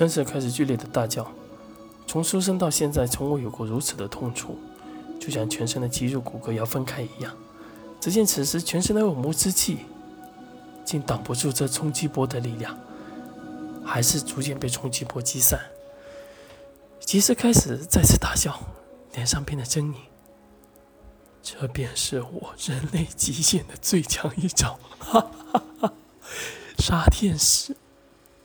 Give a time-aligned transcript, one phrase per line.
[0.00, 1.30] 陈实开始剧烈的大叫，
[2.06, 4.56] 从出生到现在，从未有过如此的痛楚，
[5.20, 7.36] 就像全身的肌肉骨骼要分开一样。
[8.00, 9.80] 只见此时全身的恶魔之气，
[10.86, 12.78] 竟挡不住这冲击波的力量，
[13.84, 15.60] 还是逐渐被冲击波击散。
[17.00, 18.58] 吉斯开始再次大笑，
[19.12, 19.96] 脸上变得狰狞。
[21.42, 25.92] 这便是我人类极限的最强一招， 哈哈哈！
[26.78, 27.76] 杀天使，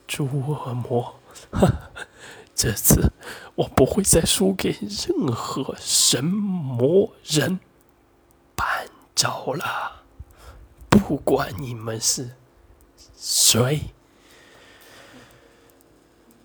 [0.07, 1.19] 猪恶魔。
[2.55, 3.11] 这次
[3.55, 7.59] 我不会再输给任何神魔人
[8.55, 10.03] 半招了，
[10.89, 12.37] 不管你们是
[13.17, 13.91] 谁。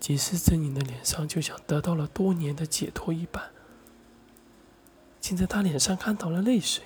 [0.01, 3.51] 吉斯狰狞的脸上就像得到了多年的解脱一般，
[5.21, 6.83] 竟在他脸上看到了泪水。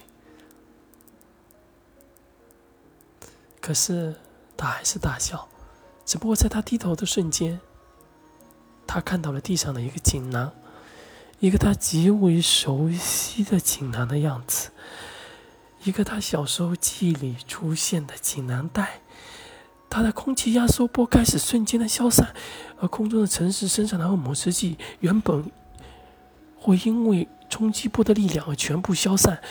[3.60, 4.18] 可是
[4.56, 5.50] 他还是大笑。
[6.06, 7.60] 只不过在他低头的瞬间，
[8.86, 10.52] 他看到了地上的一个锦囊，
[11.40, 14.70] 一个他极为熟悉的锦囊的样子，
[15.84, 19.02] 一个他小时候记忆里出现的锦囊袋。
[19.90, 22.36] 他的空气压缩波开始瞬间的消散，
[22.80, 25.50] 而空中的城市身上的恶魔之气原本
[26.58, 29.42] 会因为冲击波的力量而全部消散，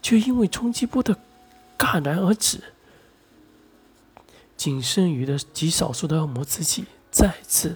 [0.00, 1.16] 却因为冲击波的
[1.78, 2.62] 戛然而止。
[4.60, 7.74] 仅剩余的极少数的恶魔之气再次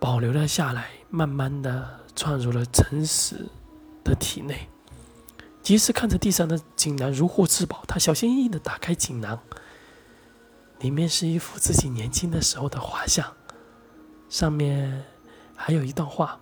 [0.00, 3.46] 保留了下来，慢慢的窜入了诚实
[4.02, 4.68] 的体内。
[5.62, 9.38] 吉斯看着地上的锦囊，如获至宝，他小心翼翼的打开锦囊，
[10.80, 13.34] 里面是一幅自己年轻的时候的画像，
[14.28, 15.04] 上面
[15.54, 16.40] 还有一段话：“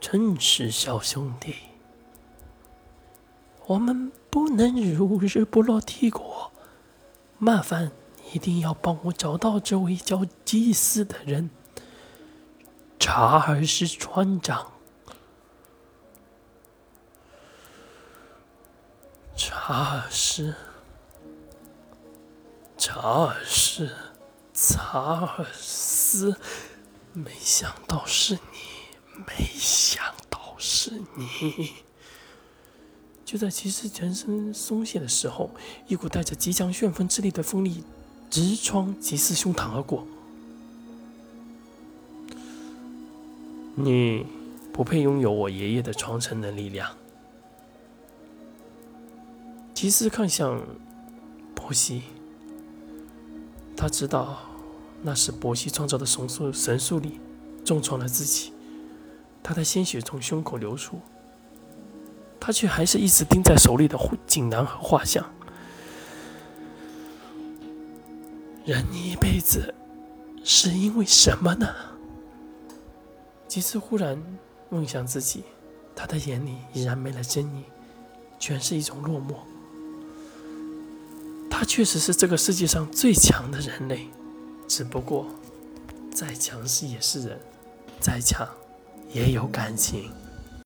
[0.00, 1.54] 真是小兄弟。”
[3.68, 6.52] 我们不能如日不落帝国，
[7.38, 7.90] 麻烦
[8.34, 11.48] 一定要帮我找到这位叫祭司的人。
[12.98, 14.72] 查尔斯船长，
[19.34, 20.54] 查尔斯，
[22.76, 23.90] 查尔斯，
[24.52, 26.36] 查尔斯，
[27.14, 31.72] 没想到是你，没想到是你。
[33.26, 35.50] 就在骑士全身松懈的时候，
[35.88, 37.82] 一股带着极强旋风之力的风力
[38.30, 40.06] 直穿吉斯胸膛而过。
[43.74, 44.24] 你
[44.72, 46.96] 不配拥有我爷爷的传承的力量。
[49.74, 50.62] 吉斯看向
[51.52, 52.02] 伯西，
[53.76, 54.38] 他知道
[55.02, 57.18] 那是伯西创造的神术神术力
[57.64, 58.52] 重创了自己，
[59.42, 61.00] 他的鲜血从胸口流出。
[62.46, 65.28] 他却还是一直盯在手里的锦囊和画像。
[68.64, 69.74] 人一辈子
[70.44, 71.66] 是因为什么呢？
[73.48, 74.22] 吉斯忽然
[74.70, 75.42] 问向自己，
[75.96, 77.64] 他的眼里已然没了狰狞，
[78.38, 79.34] 全是一种落寞。
[81.50, 84.06] 他确实是这个世界上最强的人类，
[84.68, 85.26] 只不过
[86.14, 87.40] 再强势也是人，
[87.98, 88.48] 再强
[89.12, 90.12] 也有感情。